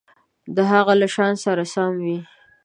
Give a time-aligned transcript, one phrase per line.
[0.55, 2.19] د هغه له شأن سره سم وي.